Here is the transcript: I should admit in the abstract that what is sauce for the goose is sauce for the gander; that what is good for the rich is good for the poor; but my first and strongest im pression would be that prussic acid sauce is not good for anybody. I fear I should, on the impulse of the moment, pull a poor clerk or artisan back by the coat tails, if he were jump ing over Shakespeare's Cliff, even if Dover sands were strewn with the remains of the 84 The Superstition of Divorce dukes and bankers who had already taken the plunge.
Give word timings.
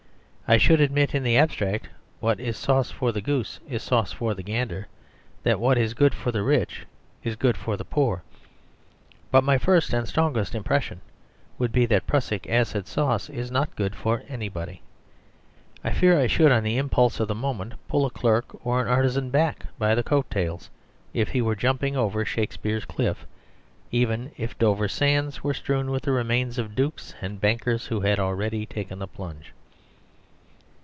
I 0.47 0.57
should 0.57 0.81
admit 0.81 1.15
in 1.15 1.23
the 1.23 1.37
abstract 1.37 1.83
that 1.85 1.91
what 2.19 2.39
is 2.41 2.57
sauce 2.57 2.91
for 2.91 3.13
the 3.13 3.21
goose 3.21 3.61
is 3.69 3.81
sauce 3.83 4.11
for 4.11 4.33
the 4.33 4.43
gander; 4.43 4.87
that 5.43 5.61
what 5.61 5.77
is 5.77 5.93
good 5.93 6.13
for 6.13 6.29
the 6.33 6.43
rich 6.43 6.85
is 7.23 7.37
good 7.37 7.55
for 7.55 7.77
the 7.77 7.85
poor; 7.85 8.21
but 9.31 9.45
my 9.45 9.57
first 9.57 9.93
and 9.93 10.05
strongest 10.05 10.53
im 10.53 10.65
pression 10.65 10.99
would 11.57 11.71
be 11.71 11.85
that 11.85 12.05
prussic 12.05 12.49
acid 12.49 12.85
sauce 12.85 13.29
is 13.29 13.49
not 13.49 13.73
good 13.77 13.95
for 13.95 14.23
anybody. 14.27 14.81
I 15.85 15.93
fear 15.93 16.19
I 16.19 16.27
should, 16.27 16.51
on 16.51 16.63
the 16.63 16.75
impulse 16.77 17.21
of 17.21 17.29
the 17.29 17.33
moment, 17.33 17.75
pull 17.87 18.05
a 18.05 18.09
poor 18.09 18.19
clerk 18.41 18.65
or 18.65 18.85
artisan 18.89 19.29
back 19.29 19.67
by 19.79 19.95
the 19.95 20.03
coat 20.03 20.29
tails, 20.29 20.69
if 21.13 21.29
he 21.29 21.41
were 21.41 21.55
jump 21.55 21.81
ing 21.81 21.95
over 21.95 22.25
Shakespeare's 22.25 22.83
Cliff, 22.83 23.25
even 23.89 24.33
if 24.35 24.57
Dover 24.59 24.89
sands 24.89 25.45
were 25.45 25.53
strewn 25.53 25.91
with 25.91 26.03
the 26.03 26.11
remains 26.11 26.57
of 26.57 26.65
the 26.75 26.81
84 26.81 26.83
The 26.83 26.83
Superstition 26.97 27.25
of 27.25 27.31
Divorce 27.39 27.39
dukes 27.39 27.39
and 27.39 27.41
bankers 27.41 27.87
who 27.87 28.01
had 28.01 28.19
already 28.19 28.65
taken 28.65 28.99
the 28.99 29.07
plunge. 29.07 29.53